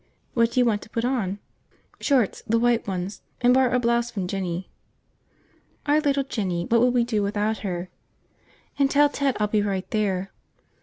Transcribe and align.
What 0.33 0.51
do 0.53 0.59
you 0.59 0.65
want 0.65 0.81
to 0.81 0.89
put 0.89 1.05
on?" 1.05 1.37
"Shorts. 1.99 2.41
The 2.47 2.57
white 2.57 2.87
ones. 2.87 3.21
And 3.39 3.53
borrow 3.53 3.75
a 3.75 3.79
blouse 3.79 4.09
from 4.09 4.25
Jinny." 4.27 4.71
"Our 5.85 5.99
little 6.01 6.23
Jinny, 6.23 6.65
what 6.65 6.81
would 6.81 6.95
we 6.95 7.03
do 7.03 7.21
without 7.21 7.59
her." 7.59 7.91
"And 8.79 8.89
tell 8.89 9.09
Ted 9.09 9.37
I'll 9.39 9.45
be 9.45 9.61
right 9.61 9.87
there." 9.91 10.31